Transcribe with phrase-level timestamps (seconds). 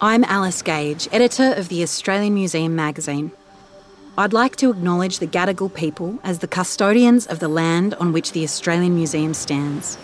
[0.00, 3.32] I'm Alice Gage, editor of the Australian Museum magazine.
[4.16, 8.30] I'd like to acknowledge the Gadigal people as the custodians of the land on which
[8.30, 9.98] the Australian Museum stands.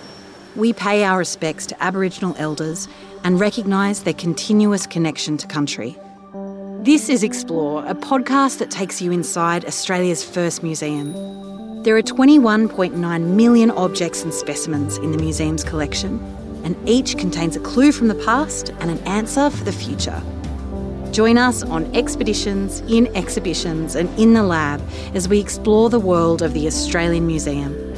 [0.57, 2.88] We pay our respects to Aboriginal elders
[3.22, 5.96] and recognise their continuous connection to country.
[6.80, 11.12] This is Explore, a podcast that takes you inside Australia's first museum.
[11.84, 16.18] There are 21.9 million objects and specimens in the museum's collection,
[16.65, 20.21] and each contains a clue from the past and an answer for the future.
[21.13, 24.82] Join us on expeditions, in exhibitions, and in the lab
[25.14, 27.95] as we explore the world of the Australian Museum.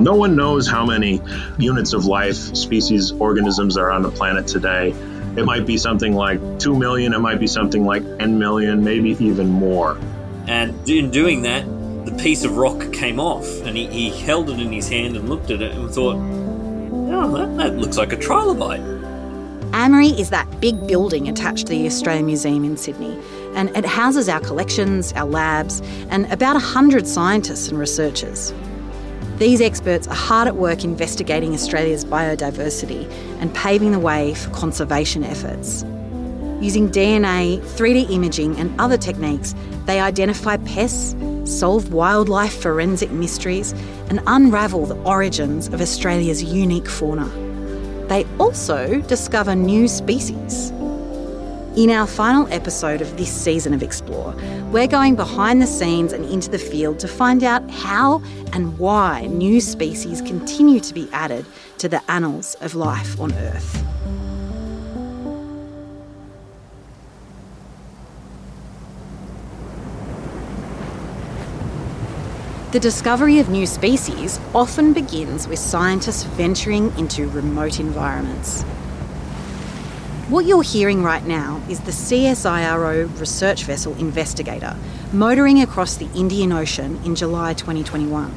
[0.00, 1.22] No one knows how many
[1.58, 4.90] units of life, species, organisms are on the planet today.
[5.36, 9.10] It might be something like 2 million, it might be something like 10 million, maybe
[9.24, 9.96] even more.
[10.48, 11.64] And in doing that,
[12.04, 15.28] the piece of rock came off, and he, he held it in his hand and
[15.28, 16.16] looked at it and thought,
[17.12, 18.82] oh, that, that looks like a trilobite.
[19.72, 23.18] AMRI is that big building attached to the Australian Museum in Sydney,
[23.54, 28.52] and it houses our collections, our labs, and about 100 scientists and researchers.
[29.38, 33.10] These experts are hard at work investigating Australia's biodiversity
[33.40, 35.84] and paving the way for conservation efforts.
[36.62, 39.52] Using DNA, 3D imaging, and other techniques,
[39.84, 43.72] they identify pests, solve wildlife forensic mysteries,
[44.08, 47.26] and unravel the origins of Australia's unique fauna.
[48.06, 50.70] They also discover new species.
[51.76, 54.32] In our final episode of this season of Explore,
[54.70, 59.26] we're going behind the scenes and into the field to find out how and why
[59.26, 61.44] new species continue to be added
[61.78, 63.91] to the annals of life on Earth.
[72.72, 78.62] The discovery of new species often begins with scientists venturing into remote environments.
[80.30, 84.74] What you're hearing right now is the CSIRO research vessel Investigator
[85.12, 88.34] motoring across the Indian Ocean in July 2021.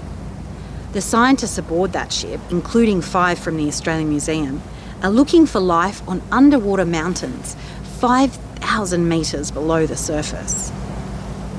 [0.92, 4.62] The scientists aboard that ship, including five from the Australian Museum,
[5.02, 7.56] are looking for life on underwater mountains
[8.00, 10.74] 5,000 metres below the surface.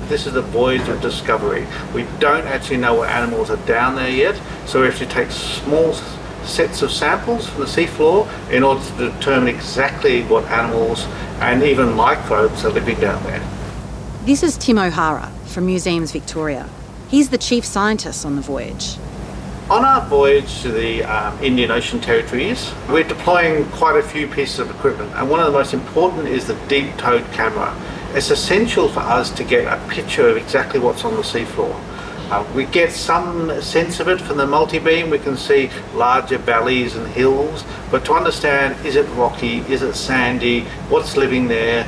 [0.09, 1.67] This is the voyage of discovery.
[1.93, 5.33] We don't actually know what animals are down there yet, so we have to take
[5.33, 5.95] small
[6.45, 11.07] sets of samples from the seafloor in order to determine exactly what animals
[11.41, 13.43] and even microbes are living down there.
[14.25, 16.69] This is Tim O'Hara from Museums Victoria.
[17.09, 18.99] He's the chief scientist on the voyage.
[19.69, 24.61] On our voyage to the um, Indian Ocean territories, we're deploying quite a few pieces
[24.61, 27.75] of equipment, and one of the most important is the deep towed camera.
[28.15, 31.75] It's essential for us to get a picture of exactly what's on the seafloor.
[32.31, 35.11] Uh, we get some sense of it from the multi-beam.
[35.11, 39.95] We can see larger valleys and hills, but to understand, is it rocky, is it
[39.95, 41.87] sandy, what's living there,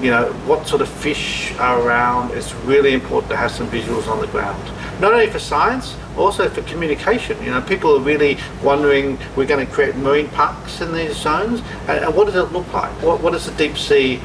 [0.00, 4.08] you know, what sort of fish are around, it's really important to have some visuals
[4.08, 4.62] on the ground.
[5.00, 7.42] Not only for science, also for communication.
[7.42, 11.60] You know, people are really wondering, we're going to create marine parks in these zones,
[11.88, 12.90] and, and what does it look like?
[13.02, 14.20] What, what does the deep sea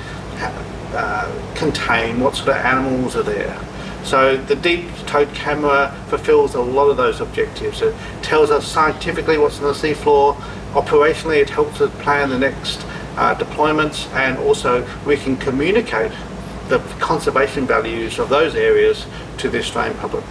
[0.94, 2.19] uh, contain?
[2.19, 3.59] What sort of animals are there?
[4.03, 7.81] So the deep towed camera fulfills a lot of those objectives.
[7.81, 10.35] It tells us scientifically what's on the seafloor.
[10.73, 12.85] Operationally, it helps us plan the next
[13.17, 16.11] uh, deployments, and also we can communicate
[16.69, 19.06] the conservation values of those areas
[19.38, 20.23] to the Australian public.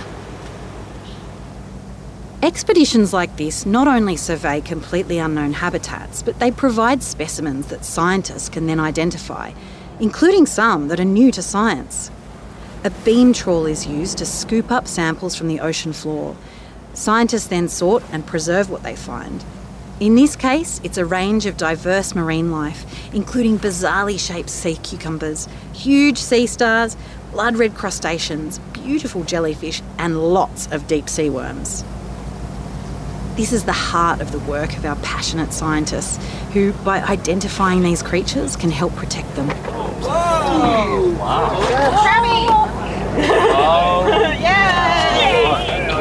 [2.41, 8.49] Expeditions like this not only survey completely unknown habitats, but they provide specimens that scientists
[8.49, 9.53] can then identify,
[10.01, 12.11] including some that are new to science.
[12.85, 16.37] A beam trawl is used to scoop up samples from the ocean floor.
[16.95, 19.45] Scientists then sort and preserve what they find.
[20.01, 25.49] In this case, it's a range of diverse marine life, including bizarrely shaped sea cucumbers,
[25.73, 26.97] huge sea stars,
[27.33, 31.83] blood red crustaceans, beautiful jellyfish, and lots of deep sea worms.
[33.39, 36.19] This is the heart of the work of our passionate scientists
[36.53, 39.49] who, by identifying these creatures, can help protect them.
[39.49, 41.13] Whoa!
[41.13, 41.55] Wow.
[43.61, 44.09] Oh.
[44.41, 45.45] Yay!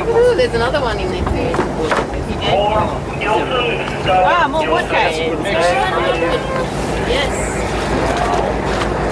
[0.09, 1.53] Ooh, there's another one in there too.
[4.09, 4.85] Ah, more wood.
[7.07, 7.29] Yes.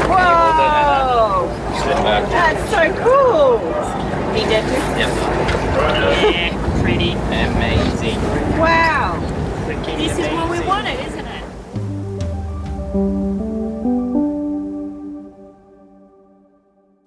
[0.10, 1.48] Whoa!
[2.32, 3.60] That's so cool.
[4.34, 4.82] He did too?
[4.98, 5.12] Yeah,
[6.86, 7.12] pretty.
[7.14, 8.22] Amazing.
[8.60, 9.18] Wow.
[9.98, 11.44] This is what we wanted, isn't it?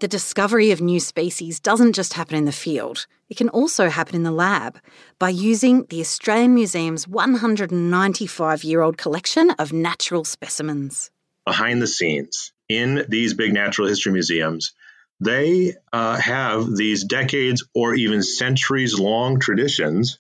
[0.01, 4.17] The discovery of new species doesn't just happen in the field, it can also happen
[4.17, 4.81] in the lab
[5.21, 11.13] by using the Australian Museum's 195 year old collection of natural specimens.
[11.45, 14.75] behind the scenes in these big natural history museums,
[15.21, 20.19] they uh, have these decades or even centuries long traditions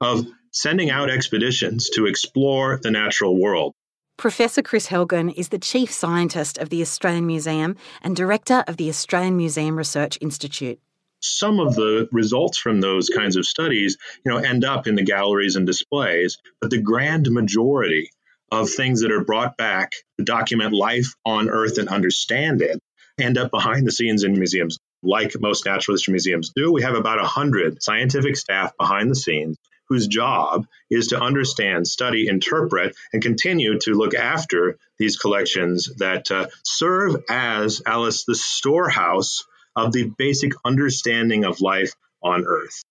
[0.00, 3.74] of sending out expeditions to explore the natural world.
[4.16, 8.88] Professor Kris Helgen is the Chief Scientist of the Australian Museum and Director of the
[8.88, 10.80] Australian Museum Research Institute.
[11.20, 15.02] Some of the results from those kinds of studies, you know, end up in the
[15.02, 18.10] galleries and displays, but the grand majority
[18.50, 22.80] of things that are brought back to document life on Earth and understand it
[23.18, 24.78] end up behind the scenes in museums.
[25.02, 29.56] Like most natural history museums do, we have about 100 scientific staff behind the scenes
[29.88, 36.30] whose job is to understand, study, interpret, and continue to look after these collections that
[36.30, 39.44] uh, serve as, Alice, the storehouse
[39.76, 41.92] of the basic understanding of life
[42.22, 42.82] on Earth.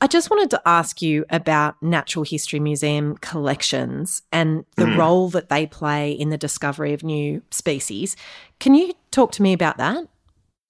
[0.00, 4.96] I just wanted to ask you about Natural History Museum collections and the mm.
[4.96, 8.14] role that they play in the discovery of new species.
[8.60, 10.06] Can you talk to me about that?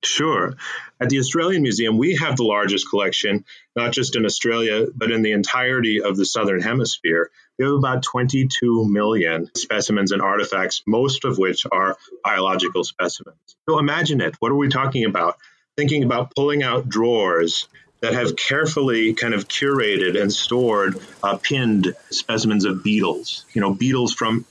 [0.03, 0.55] Sure.
[1.01, 3.45] At the Australian Museum, we have the largest collection,
[3.77, 7.31] not just in Australia, but in the entirety of the Southern Hemisphere.
[7.59, 13.39] We have about 22 million specimens and artifacts, most of which are biological specimens.
[13.69, 14.37] So imagine it.
[14.39, 15.37] What are we talking about?
[15.77, 17.69] Thinking about pulling out drawers
[18.01, 23.75] that have carefully kind of curated and stored uh, pinned specimens of beetles, you know,
[23.75, 24.45] beetles from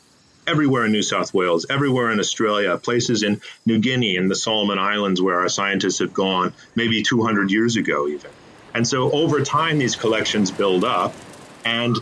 [0.46, 4.80] everywhere in New South Wales, everywhere in Australia, places in New Guinea and the Solomon
[4.80, 8.32] Islands where our scientists have gone, maybe 200 years ago, even.
[8.74, 11.14] And so over time, these collections build up.
[11.66, 11.98] And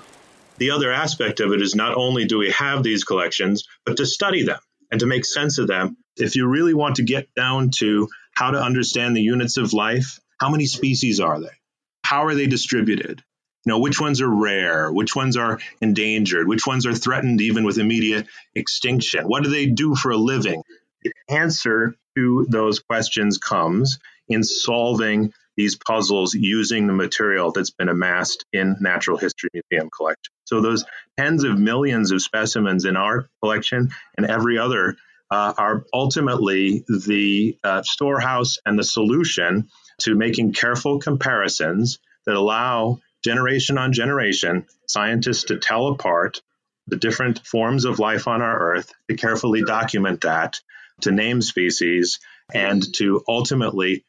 [0.57, 4.06] the other aspect of it is not only do we have these collections, but to
[4.06, 4.59] study them
[4.91, 5.98] and to make sense of them.
[6.18, 10.19] If you really want to get down to how to understand the units of life,
[10.40, 11.56] how many species are they?
[12.04, 13.24] How are they distributed?
[13.66, 14.92] You know, which ones are rare?
[14.92, 16.48] Which ones are endangered?
[16.48, 19.26] Which ones are threatened even with immediate extinction?
[19.26, 20.62] What do they do for a living?
[21.04, 23.98] The answer to those questions comes
[24.28, 30.34] in solving these puzzles using the material that's been amassed in Natural History Museum collection.
[30.46, 30.86] So those
[31.18, 34.98] tens of millions of specimens in our collection and every other
[35.32, 43.00] uh, are ultimately the uh, storehouse and the solution to making careful comparisons that allow
[43.24, 46.42] generation on generation, scientists to tell apart
[46.88, 50.59] the different forms of life on our Earth, to carefully document that,
[51.01, 52.19] to name species,
[52.53, 54.06] and to ultimately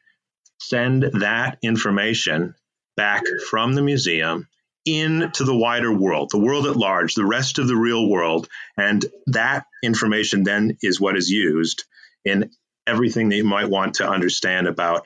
[0.59, 2.53] send that information
[2.95, 4.47] back from the museum
[4.85, 8.47] into the wider world, the world at large, the rest of the real world.
[8.77, 11.83] And that information then is what is used
[12.23, 12.51] in
[12.85, 15.05] everything that you might want to understand about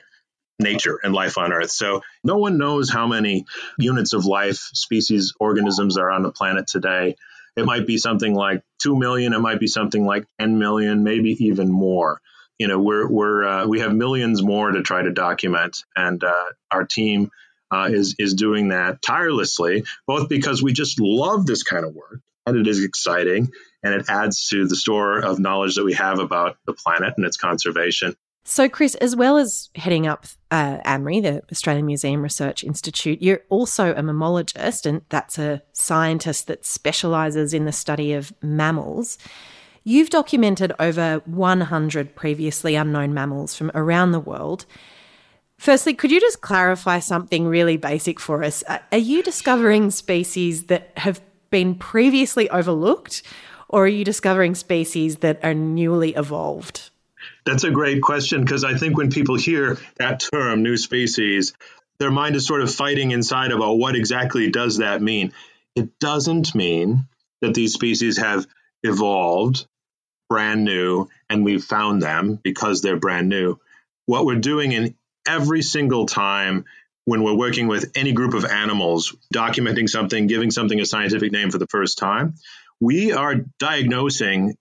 [0.58, 1.70] nature and life on Earth.
[1.70, 3.44] So no one knows how many
[3.78, 7.16] units of life, species, organisms are on the planet today.
[7.56, 11.44] It might be something like 2 million, it might be something like 10 million, maybe
[11.46, 12.20] even more.
[12.58, 16.44] You know, we're, we're, uh, we have millions more to try to document, and uh,
[16.70, 17.30] our team
[17.72, 22.20] uh, is, is doing that tirelessly, both because we just love this kind of work
[22.46, 23.50] and it is exciting
[23.82, 27.26] and it adds to the store of knowledge that we have about the planet and
[27.26, 28.14] its conservation.
[28.44, 33.42] So, Kris, as well as heading up uh, AMRI, the Australian Museum Research Institute, you're
[33.48, 39.16] also a mammologist, and that's a scientist that specialises in the study of mammals.
[39.84, 44.66] You've documented over 100 previously unknown mammals from around the world.
[45.58, 48.64] Firstly, could you just clarify something really basic for us?
[48.68, 53.22] Are you discovering species that have been previously overlooked,
[53.68, 56.90] or are you discovering species that are newly evolved?
[57.44, 61.52] That's a great question because I think when people hear that term, new species,
[61.98, 65.32] their mind is sort of fighting inside about what exactly does that mean.
[65.74, 67.06] It doesn't mean
[67.40, 68.46] that these species have
[68.82, 69.66] evolved
[70.28, 73.58] brand new and we've found them because they're brand new.
[74.06, 74.94] What we're doing in
[75.26, 76.64] every single time
[77.04, 81.50] when we're working with any group of animals, documenting something, giving something a scientific name
[81.50, 82.34] for the first time,
[82.80, 84.56] we are diagnosing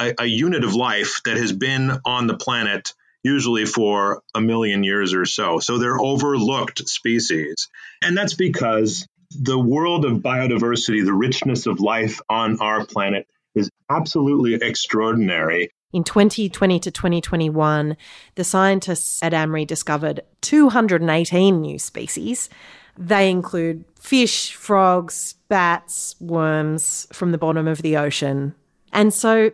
[0.00, 4.82] a, a unit of life that has been on the planet usually for a million
[4.82, 5.58] years or so.
[5.58, 7.68] So they're overlooked species.
[8.02, 13.70] And that's because the world of biodiversity, the richness of life on our planet, is
[13.90, 15.70] absolutely extraordinary.
[15.92, 17.96] In 2020 to 2021,
[18.36, 22.48] the scientists at AMRI discovered 218 new species.
[22.96, 28.54] They include fish, frogs, bats, worms from the bottom of the ocean.
[28.92, 29.50] And so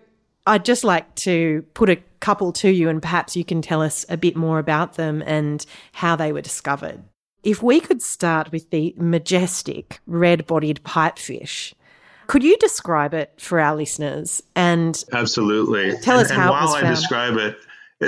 [0.46, 4.06] I'd just like to put a couple to you, and perhaps you can tell us
[4.08, 7.02] a bit more about them and how they were discovered.
[7.42, 11.74] If we could start with the majestic red bodied pipefish,
[12.26, 14.42] Could you describe it for our listeners?
[14.54, 15.96] And absolutely.
[15.98, 17.58] Tell us and, how and it was while I describe it,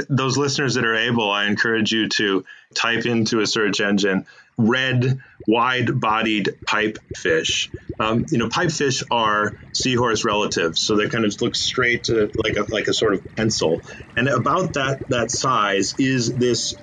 [0.08, 4.26] those listeners that are able, I encourage you to type into a search engine
[4.58, 7.68] red wide-bodied pipefish.
[8.00, 12.56] Um, you know, pipefish are seahorse relatives, so they kind of look straight to like
[12.56, 13.82] a like a sort of pencil.
[14.16, 16.74] And about that that size is this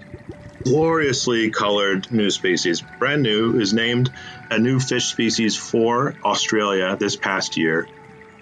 [0.66, 4.12] gloriously colored new species, brand new, is named
[4.50, 7.88] a new fish species for Australia this past year.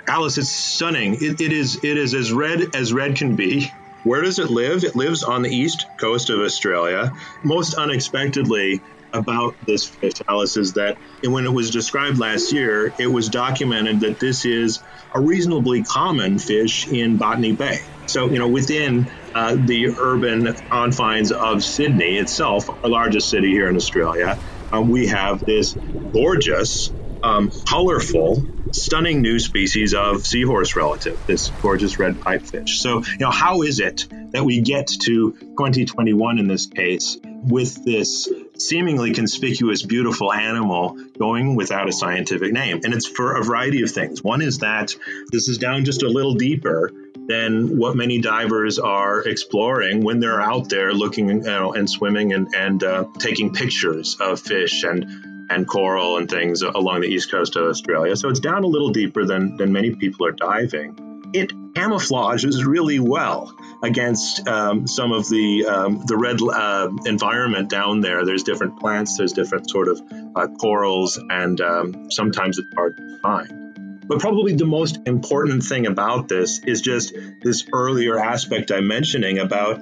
[0.07, 1.15] Alice, it's stunning.
[1.15, 3.69] It, it is it is as red as red can be.
[4.03, 4.83] Where does it live?
[4.83, 7.11] It lives on the east coast of Australia.
[7.43, 8.81] Most unexpectedly
[9.13, 14.01] about this fish, Alice, is that when it was described last year, it was documented
[14.01, 14.83] that this is
[15.15, 17.77] a reasonably common fish in Botany Bay.
[18.07, 23.69] So, you know, within uh, the urban confines of Sydney itself, our largest city here
[23.69, 24.39] in Australia,
[24.71, 25.77] um, we have this
[26.13, 26.91] gorgeous,
[27.23, 32.79] um, colorful, stunning new species of seahorse relative, this gorgeous red pipefish.
[32.79, 37.83] So, you know, how is it that we get to 2021 in this case with
[37.85, 42.81] this seemingly conspicuous, beautiful animal going without a scientific name?
[42.83, 44.21] And it's for a variety of things.
[44.21, 44.93] One is that
[45.31, 46.91] this is down just a little deeper
[47.27, 52.33] than what many divers are exploring when they're out there looking you know, and swimming
[52.33, 57.31] and, and uh, taking pictures of fish and and coral and things along the east
[57.31, 58.15] coast of Australia.
[58.15, 61.31] So it's down a little deeper than, than many people are diving.
[61.33, 68.01] It camouflages really well against um, some of the um, the red uh, environment down
[68.01, 68.23] there.
[68.23, 69.99] There's different plants, there's different sort of
[70.35, 73.63] uh, corals, and um, sometimes it's hard to find.
[74.07, 79.39] But probably the most important thing about this is just this earlier aspect I'm mentioning
[79.39, 79.81] about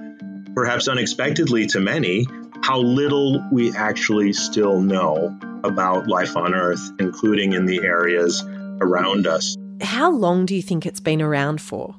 [0.54, 2.28] perhaps unexpectedly to many
[2.62, 8.44] how little we actually still know about life on Earth, including in the areas
[8.82, 9.58] around us.
[9.82, 11.96] How long do you think it's been around for?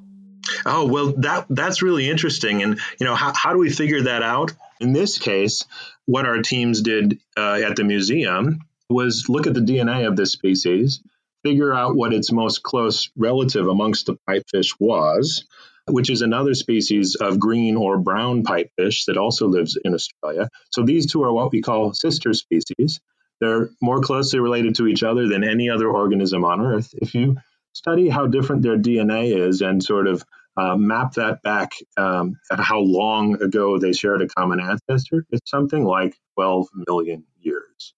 [0.67, 4.23] Oh well, that that's really interesting, and you know how how do we figure that
[4.23, 4.53] out?
[4.81, 5.65] In this case,
[6.07, 10.33] what our teams did uh, at the museum was look at the DNA of this
[10.33, 11.01] species,
[11.45, 15.45] figure out what its most close relative amongst the pipefish was,
[15.89, 20.49] which is another species of green or brown pipefish that also lives in Australia.
[20.71, 23.01] So these two are what we call sister species.
[23.41, 26.91] They're more closely related to each other than any other organism on Earth.
[26.95, 27.37] If you
[27.73, 30.25] study how different their DNA is and sort of
[30.57, 35.51] uh, map that back um, at how long ago they shared a common ancestor, it's
[35.51, 37.95] something like 12 million years.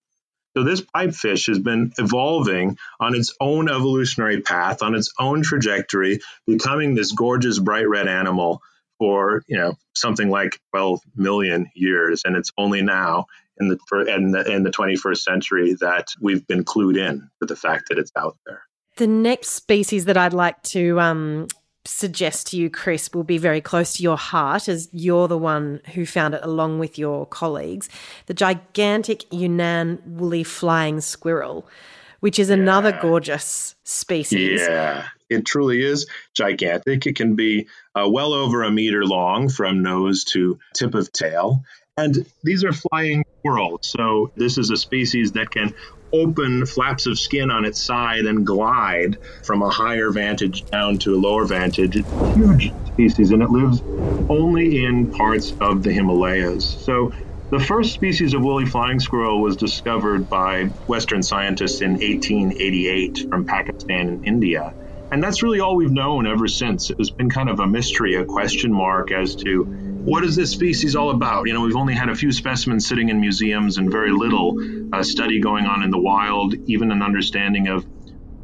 [0.57, 6.21] So this pipefish has been evolving on its own evolutionary path, on its own trajectory,
[6.47, 8.63] becoming this gorgeous bright red animal
[8.99, 13.27] for you know something like 12 million years, and it's only now
[13.59, 13.79] in the
[14.15, 17.99] in the, in the 21st century that we've been clued in to the fact that
[17.99, 18.63] it's out there.
[18.97, 21.49] The next species that I'd like to um,
[21.87, 25.81] suggest to you, Kris, will be very close to your heart as you're the one
[25.95, 27.89] who found it along with your colleagues.
[28.27, 31.67] The gigantic Yunnan woolly flying squirrel,
[32.21, 34.61] which is another gorgeous species.
[34.63, 37.07] Yeah, it truly is gigantic.
[37.07, 41.65] It can be uh, well over a meter long from nose to tip of tail.
[41.97, 43.87] And these are flying squirrels.
[43.87, 45.75] So, this is a species that can
[46.15, 51.15] open flaps of skin on its side and glide from a higher vantage down to
[51.15, 51.97] a lower vantage.
[51.97, 53.83] It's a huge species, and it lives
[54.31, 56.65] only in parts of the Himalayas.
[56.65, 57.13] So,
[57.51, 63.45] the first species of woolly flying squirrel was discovered by Western scientists in 1888 from
[63.45, 64.75] Pakistan and India.
[65.13, 66.91] And that's really all we've known ever since.
[66.91, 70.51] It has been kind of a mystery, a question mark as to what is this
[70.51, 71.47] species all about?
[71.47, 74.55] You know, we've only had a few specimens sitting in museums and very little
[74.93, 77.87] uh, study going on in the wild, even an understanding of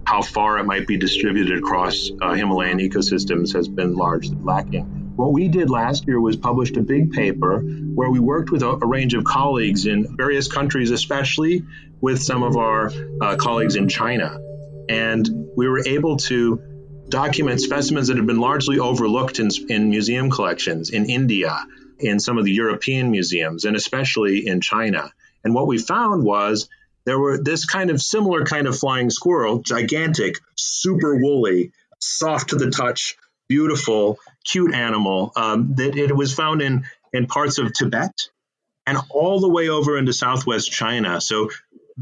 [0.05, 5.13] how far it might be distributed across uh, Himalayan ecosystems has been largely lacking.
[5.17, 8.71] What we did last year was published a big paper where we worked with a,
[8.71, 11.63] a range of colleagues in various countries, especially
[12.01, 12.91] with some of our
[13.21, 14.39] uh, colleagues in China.
[14.89, 16.70] And we were able to
[17.11, 21.65] document specimens that had been largely overlooked in, in museum collections in India,
[21.99, 25.13] in some of the European museums, and especially in China.
[25.45, 26.69] And what we found was
[27.05, 32.57] there were this kind of similar kind of flying squirrel, gigantic, super woolly, soft to
[32.57, 33.17] the touch,
[33.49, 38.29] beautiful, cute animal um, that it was found in in parts of Tibet
[38.87, 41.21] and all the way over into southwest China.
[41.21, 41.51] So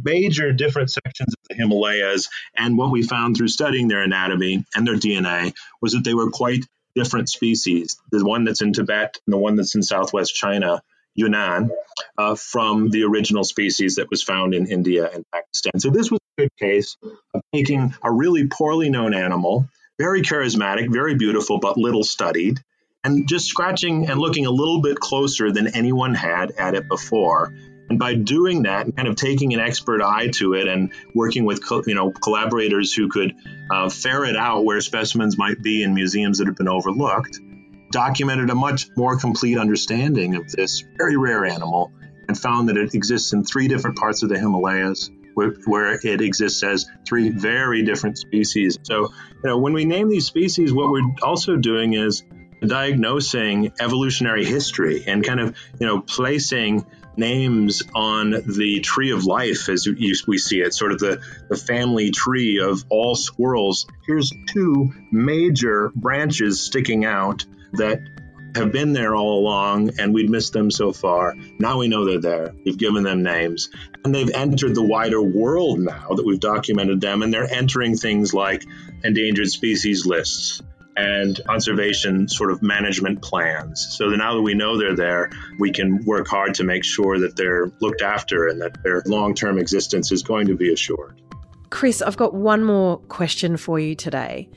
[0.03, 2.29] major different sections of the Himalayas.
[2.57, 6.31] And what we found through studying their anatomy and their DNA was that they were
[6.31, 6.65] quite
[6.95, 7.97] different species.
[8.11, 10.83] The one that's in Tibet and the one that's in southwest China
[11.15, 11.71] Yunnan
[12.17, 15.81] uh, from the original species that was found in India and Pakistan.
[15.81, 16.97] So this was a good case
[17.35, 22.61] of taking a really poorly known animal, very charismatic, very beautiful, but little studied,
[23.03, 27.53] and just scratching and looking a little bit closer than anyone had at it before.
[27.89, 31.61] And by doing that kind of taking an expert eye to it and working with
[31.87, 33.35] you know collaborators who could
[33.71, 37.41] uh, ferret out where specimens might be in museums that have been overlooked,
[37.91, 41.93] documented a much more complete understanding of this very rare animal
[42.29, 45.11] and found that it exists in three different parts of the Himalayas.
[45.35, 48.77] Where, where it exists as three very different species.
[48.83, 52.25] So, you know, when we name these species, what we're also doing is
[52.67, 56.85] diagnosing evolutionary history and kind of, you know, placing
[57.19, 59.87] names on the tree of life as
[60.27, 63.87] we see it, sort of the, the family tree of all squirrels.
[64.07, 68.01] Here's two major branches sticking out that
[68.55, 71.35] have been there all along and we'd missed them so far.
[71.59, 72.55] Now we know they're there.
[72.65, 73.69] We've given them names
[74.05, 78.33] and they've entered the wider world now that we've documented them and they're entering things
[78.33, 78.65] like
[79.05, 80.63] endangered species lists
[80.99, 83.97] and conservation sort of management plans.
[83.97, 87.37] So now that we know they're there, we can work hard to make sure that
[87.37, 91.21] they're looked after and that their long term existence is going to be assured.
[91.71, 94.51] Kris, I've got one more question for you today.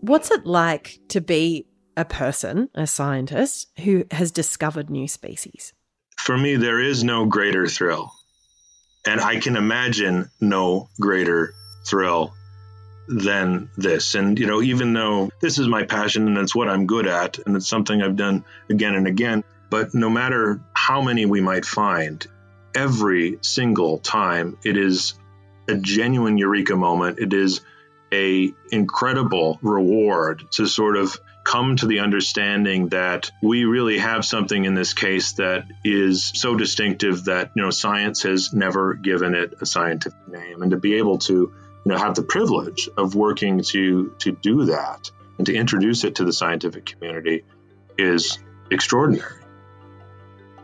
[0.00, 5.74] What's it like to be a person, a scientist, who has discovered new species?
[6.18, 8.10] For me, there is no greater thrill.
[9.06, 11.52] And I can imagine no greater
[11.86, 12.32] thrill
[13.08, 14.14] than this.
[14.14, 17.38] And, you know, even though this is my passion and it's what I'm good at
[17.38, 21.64] and it's something I've done again and again, but no matter how many we might
[21.64, 22.26] find,
[22.74, 25.14] every single time it is
[25.68, 27.18] a genuine eureka moment.
[27.18, 27.60] It is
[28.12, 34.64] a incredible reward to sort of come to the understanding that we really have something
[34.64, 39.54] in this case that is so distinctive that you know science has never given it
[39.60, 41.52] a scientific name and to be able to
[41.84, 46.16] you know, have the privilege of working to to do that and to introduce it
[46.16, 47.44] to the scientific community
[47.98, 48.38] is
[48.70, 49.40] extraordinary.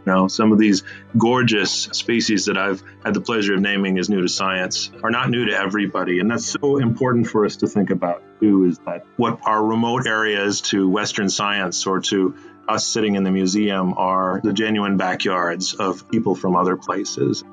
[0.06, 0.83] Know, some of these
[1.16, 5.28] gorgeous species that I've had the pleasure of naming as new to science are not
[5.28, 6.20] new to everybody.
[6.20, 10.06] And that's so important for us to think about, too, is that what our remote
[10.06, 12.35] areas to Western science or to
[12.66, 17.44] us sitting in the museum are the genuine backyards of people from other places.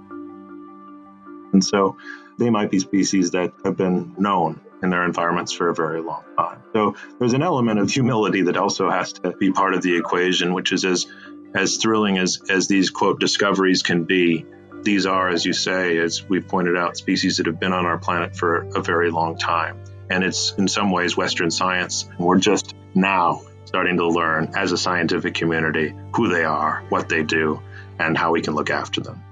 [1.52, 1.98] And so
[2.38, 6.24] they might be species that have been known in their environments for a very long
[6.38, 6.62] time.
[6.74, 10.54] So there's an element of humility that also has to be part of the equation,
[10.54, 11.08] which is as
[11.56, 14.46] as thrilling as as these quote discoveries can be.
[14.84, 17.98] These are, as you say, as we've pointed out, species that have been on our
[17.98, 19.84] planet for a very long time.
[20.10, 22.08] And it's in some ways Western science.
[22.20, 27.24] We're just now starting to learn as a scientific community who they are, what they
[27.24, 27.62] do,
[28.00, 29.24] and how we can look after them.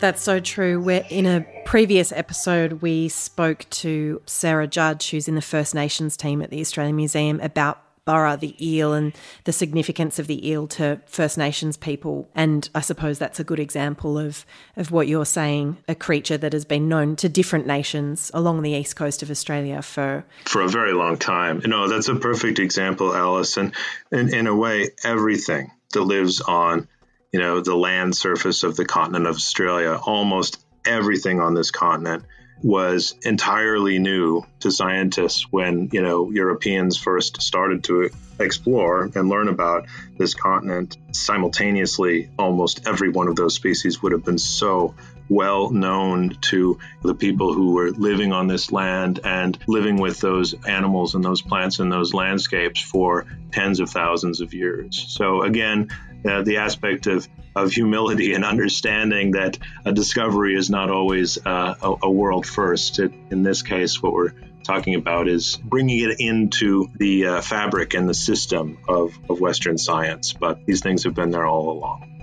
[0.00, 0.80] That's so true.
[0.80, 6.16] We're in a previous episode, we spoke to Sarah Judge, who's in the First Nations
[6.16, 9.12] team at the Australian Museum, about Burra, the eel, and
[9.44, 12.30] the significance of the eel to First Nations people.
[12.34, 16.54] And I suppose that's a good example of, of what you're saying a creature that
[16.54, 20.24] has been known to different nations along the east coast of Australia for.
[20.46, 21.60] For a very long time.
[21.66, 23.58] Know, that's a perfect example, Alice.
[23.58, 23.74] And
[24.10, 26.88] in, in a way, everything that lives on
[27.32, 32.24] you know, the land surface of the continent of Australia, almost everything on this continent
[32.62, 39.48] was entirely new to scientists when, you know, Europeans first started to explore and learn
[39.48, 39.86] about
[40.18, 40.96] this continent.
[41.12, 44.94] Simultaneously, almost every one of those species would have been so
[45.30, 50.54] well known to the people who were living on this land and living with those
[50.66, 55.06] animals and those plants and those landscapes for tens of thousands of years.
[55.08, 55.88] So, again,
[56.24, 61.74] uh, the aspect of, of humility and understanding that a discovery is not always uh,
[61.82, 62.98] a, a, world first.
[62.98, 64.32] It, in this case, what we're
[64.64, 69.78] talking about is bringing it into the uh, fabric and the system of, of Western
[69.78, 70.32] science.
[70.32, 72.19] But these things have been there all along.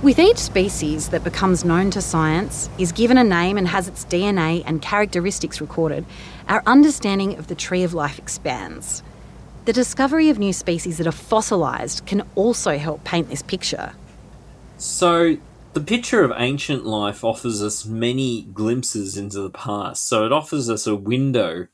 [0.00, 4.04] With each species that becomes known to science, is given a name and has its
[4.04, 6.06] DNA and characteristics recorded,
[6.46, 9.02] our understanding of the tree of life expands.
[9.64, 13.94] The discovery of new species that are fossilised can also help paint this picture.
[14.76, 15.38] So,
[15.72, 20.06] the picture of ancient life offers us many glimpses into the past.
[20.06, 21.66] So, it offers us a window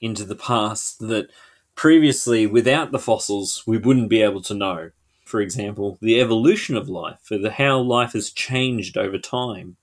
[0.00, 1.30] into the past that
[1.74, 4.90] previously, without the fossils, we wouldn't be able to know
[5.32, 9.78] for example, the evolution of life, for the, how life has changed over time,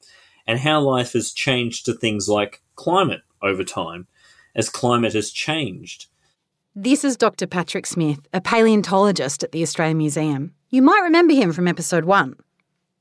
[0.45, 4.05] and how life has changed to things like climate over time
[4.55, 6.05] as climate has changed.
[6.75, 7.47] This is Dr.
[7.47, 10.53] Patrick Smith, a paleontologist at the Australian Museum.
[10.69, 12.35] You might remember him from episode one.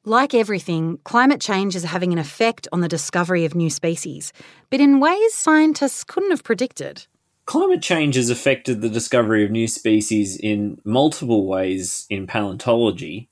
[0.07, 4.33] Like everything, climate change is having an effect on the discovery of new species,
[4.71, 7.07] but in ways scientists couldn't have predicted.
[7.49, 13.31] Climate change has affected the discovery of new species in multiple ways in paleontology.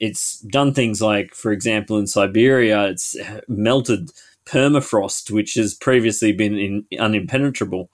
[0.00, 3.14] It's done things like, for example, in Siberia, it's
[3.46, 4.10] melted
[4.44, 7.90] permafrost, which has previously been in, unimpenetrable.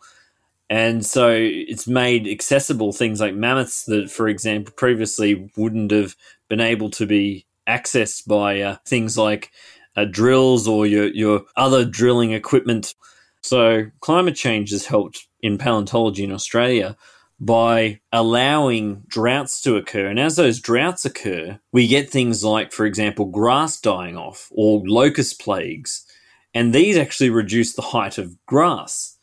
[0.70, 6.16] And so it's made accessible things like mammoths that, for example, previously wouldn't have
[6.48, 9.50] been able to be accessed by uh, things like
[9.94, 12.94] uh, drills or your, your other drilling equipment.
[13.42, 16.96] So climate change has helped in paleontology in Australia
[17.40, 20.06] by allowing droughts to occur.
[20.06, 24.82] And as those droughts occur, we get things like, for example, grass dying off or
[24.86, 26.04] locust plagues.
[26.52, 29.16] And these actually reduce the height of grass.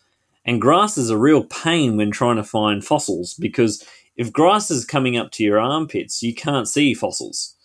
[0.46, 3.84] And grass is a real pain when trying to find fossils because
[4.16, 7.56] if grass is coming up to your armpits, you can't see fossils.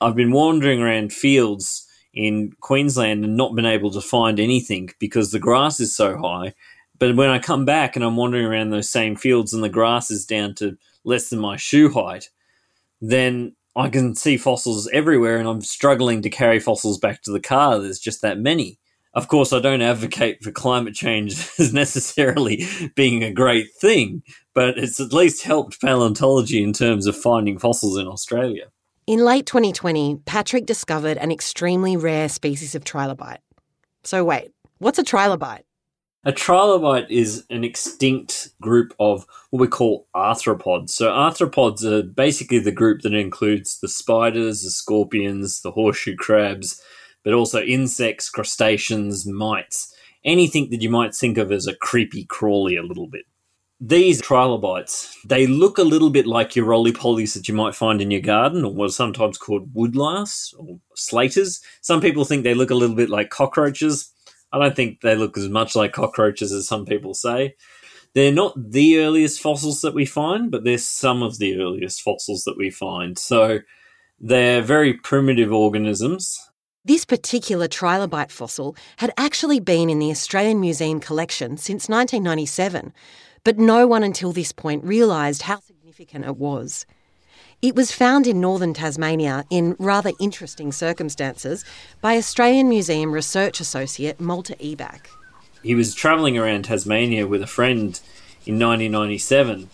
[0.00, 1.87] I've been wandering around fields
[2.18, 6.52] in Queensland and not been able to find anything because the grass is so high
[6.98, 10.10] but when I come back and I'm wandering around those same fields and the grass
[10.10, 12.28] is down to less than my shoe height,
[13.00, 17.40] then I can see fossils everywhere and I'm struggling to carry fossils back to the
[17.40, 17.78] car.
[17.78, 18.78] There's just that many.
[19.14, 24.22] Of course, I don't advocate for climate change as necessarily being a great thing,
[24.54, 28.66] but it's at least helped paleontology in terms of finding fossils in Australia.
[29.08, 33.38] In late 2020, Patrick discovered an extremely rare species of trilobite.
[34.04, 35.62] So, wait, what's a trilobite?
[36.24, 40.90] A trilobite is an extinct group of what we call arthropods.
[40.90, 46.78] So, arthropods are basically the group that includes the spiders, the scorpions, the horseshoe crabs,
[47.24, 49.90] but also insects, crustaceans, mites,
[50.22, 53.24] anything that you might think of as a creepy crawly a little bit.
[53.80, 58.02] These trilobites, they look a little bit like your roly polies that you might find
[58.02, 61.60] in your garden, or what are sometimes called woodlice or slaters.
[61.80, 64.12] Some people think they look a little bit like cockroaches.
[64.52, 67.54] I don't think they look as much like cockroaches as some people say.
[68.14, 72.42] They're not the earliest fossils that we find, but they're some of the earliest fossils
[72.44, 73.16] that we find.
[73.16, 73.60] So
[74.18, 76.40] they're very primitive organisms.
[76.84, 82.92] This particular trilobite fossil had actually been in the Australian Museum collection since 1997,
[83.44, 86.86] but no one until this point realised how significant it was.
[87.60, 91.64] It was found in northern Tasmania in rather interesting circumstances
[92.00, 95.08] by Australian Museum research associate Malte Ebach.
[95.62, 98.00] He was travelling around Tasmania with a friend
[98.46, 99.68] in 1997.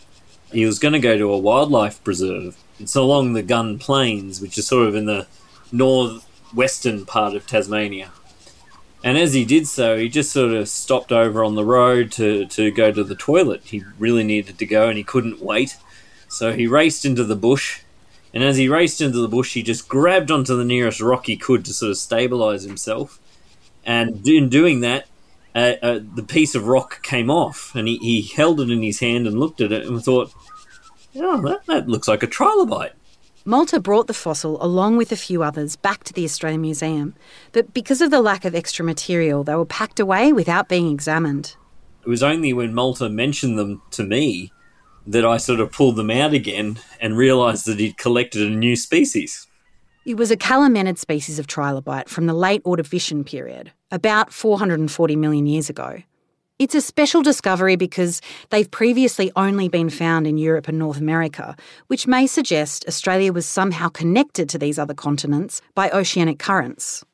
[0.50, 2.56] He was going to go to a wildlife preserve.
[2.80, 5.26] It's along the Gunns Plains, which is sort of in the
[5.70, 8.12] northwestern part of Tasmania.
[9.04, 12.46] And as he did so, he just sort of stopped over on the road to,
[12.46, 13.60] to go to the toilet.
[13.64, 15.76] He really needed to go and he couldn't wait.
[16.26, 17.82] So he raced into the bush,
[18.32, 21.36] and as he raced into the bush, he just grabbed onto the nearest rock he
[21.36, 23.20] could to sort of stabilize himself.
[23.84, 25.06] And in doing that,
[25.54, 29.00] uh, uh, the piece of rock came off, and he, he held it in his
[29.00, 30.32] hand and looked at it and thought,
[31.14, 32.94] "Oh, that, that looks like a trilobite."
[33.46, 37.14] Malte brought the fossil along with a few others back to the Australian Museum,
[37.52, 41.54] but because of the lack of extra material, they were packed away without being examined.
[42.02, 44.50] It was only when Malte mentioned them to me
[45.06, 48.76] that I sort of pulled them out again and realised that he'd collected a new
[48.76, 49.46] species.
[50.06, 55.46] It was a calymenid species of trilobite from the late Ordovician period, about 440 million
[55.46, 56.02] years ago.
[56.60, 61.56] It's a special discovery because they've previously only been found in Europe and North America,
[61.88, 67.04] which may suggest Australia was somehow connected to these other continents by oceanic currents.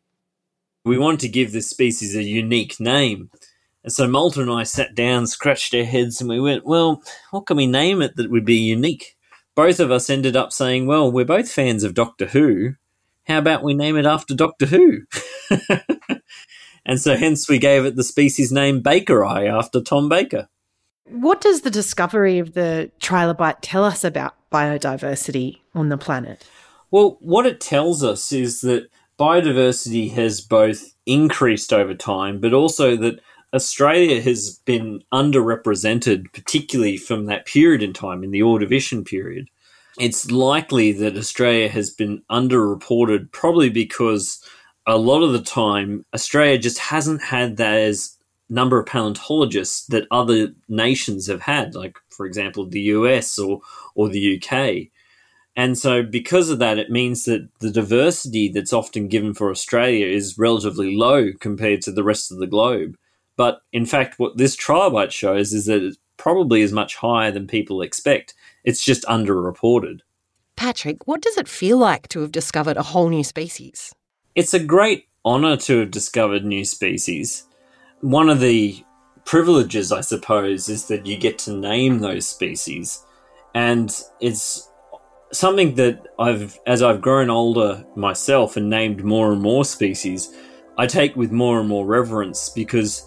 [0.84, 3.30] We wanted to give this species a unique name,
[3.82, 7.46] and so Malte and I sat down, scratched our heads, and we went, well, what
[7.46, 9.16] can we name it that would be unique?
[9.56, 12.74] Both of us ended up saying, well, we're both fans of Doctor Who.
[13.24, 15.04] How about we name it after Doctor Who?
[16.90, 20.48] and so hence we gave it the species name Bakeri after Tom Baker.
[21.04, 26.44] What does the discovery of the trilobite tell us about biodiversity on the planet?
[26.90, 28.88] Well, what it tells us is that
[29.20, 33.20] biodiversity has both increased over time, but also that
[33.54, 39.48] Australia has been underrepresented, particularly from that period in time, in the Ordovician period.
[39.96, 44.44] It's likely that Australia has been underreported, probably because
[44.90, 48.16] a lot of the time Australia just hasn't had those
[48.48, 53.60] number of paleontologists that other nations have had, like for example the US or
[53.94, 54.88] or the UK.
[55.56, 60.06] And so because of that it means that the diversity that's often given for Australia
[60.06, 62.96] is relatively low compared to the rest of the globe.
[63.36, 67.46] But in fact, what this trilobite shows is that it probably is much higher than
[67.46, 68.34] people expect.
[68.64, 70.00] It's just underreported.
[70.56, 73.94] Patrick, what does it feel like to have discovered a whole new species?
[74.36, 77.44] It's a great honour to have discovered new species.
[78.00, 78.84] One of the
[79.24, 83.04] privileges, I suppose, is that you get to name those species.
[83.56, 84.70] And it's
[85.32, 90.32] something that I've, as I've grown older myself and named more and more species,
[90.78, 93.04] I take with more and more reverence because